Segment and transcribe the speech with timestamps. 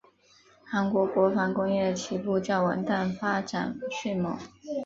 [0.65, 4.35] 韩国国防工业起步较晚但发展迅猛。